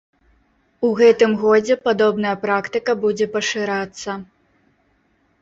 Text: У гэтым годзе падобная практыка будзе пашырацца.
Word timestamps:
У 0.87 0.89
гэтым 0.99 1.35
годзе 1.43 1.77
падобная 1.89 2.33
практыка 2.47 2.91
будзе 3.05 3.25
пашырацца. 3.37 4.19